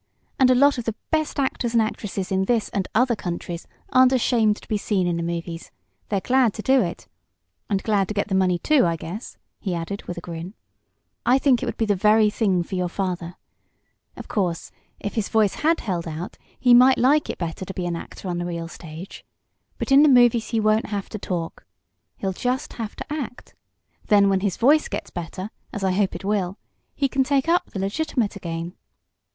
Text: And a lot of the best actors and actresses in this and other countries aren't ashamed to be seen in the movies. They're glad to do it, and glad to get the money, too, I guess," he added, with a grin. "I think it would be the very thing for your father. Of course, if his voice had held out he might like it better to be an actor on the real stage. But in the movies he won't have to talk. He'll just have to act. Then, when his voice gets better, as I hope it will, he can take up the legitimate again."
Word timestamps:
And 0.39 0.49
a 0.49 0.55
lot 0.55 0.79
of 0.79 0.85
the 0.85 0.95
best 1.11 1.39
actors 1.39 1.73
and 1.73 1.79
actresses 1.83 2.31
in 2.31 2.45
this 2.45 2.69
and 2.69 2.87
other 2.95 3.15
countries 3.15 3.67
aren't 3.89 4.11
ashamed 4.11 4.57
to 4.57 4.67
be 4.67 4.75
seen 4.75 5.05
in 5.05 5.15
the 5.15 5.21
movies. 5.21 5.69
They're 6.09 6.19
glad 6.21 6.55
to 6.55 6.63
do 6.63 6.81
it, 6.81 7.07
and 7.69 7.83
glad 7.83 8.07
to 8.07 8.15
get 8.15 8.27
the 8.27 8.33
money, 8.33 8.57
too, 8.57 8.83
I 8.87 8.95
guess," 8.95 9.37
he 9.59 9.75
added, 9.75 10.01
with 10.05 10.17
a 10.17 10.21
grin. 10.21 10.55
"I 11.23 11.37
think 11.37 11.61
it 11.61 11.67
would 11.67 11.77
be 11.77 11.85
the 11.85 11.95
very 11.95 12.31
thing 12.31 12.63
for 12.63 12.73
your 12.73 12.89
father. 12.89 13.35
Of 14.17 14.27
course, 14.27 14.71
if 14.99 15.13
his 15.13 15.29
voice 15.29 15.53
had 15.61 15.81
held 15.81 16.07
out 16.07 16.35
he 16.59 16.73
might 16.73 16.97
like 16.97 17.29
it 17.29 17.37
better 17.37 17.63
to 17.63 17.71
be 17.75 17.85
an 17.85 17.95
actor 17.95 18.27
on 18.27 18.39
the 18.39 18.45
real 18.47 18.67
stage. 18.67 19.23
But 19.77 19.91
in 19.91 20.01
the 20.01 20.09
movies 20.09 20.49
he 20.49 20.59
won't 20.59 20.87
have 20.87 21.09
to 21.09 21.19
talk. 21.19 21.67
He'll 22.17 22.33
just 22.33 22.73
have 22.73 22.95
to 22.95 23.13
act. 23.13 23.53
Then, 24.07 24.29
when 24.29 24.39
his 24.39 24.57
voice 24.57 24.87
gets 24.87 25.11
better, 25.11 25.51
as 25.71 25.83
I 25.83 25.91
hope 25.91 26.15
it 26.15 26.25
will, 26.25 26.57
he 26.95 27.07
can 27.07 27.23
take 27.23 27.47
up 27.47 27.67
the 27.69 27.79
legitimate 27.79 28.35
again." 28.35 28.73